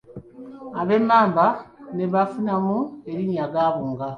[0.79, 1.45] Ab'emmamba
[1.95, 2.77] ne bafunamu
[3.09, 4.07] erinnya Gabunga.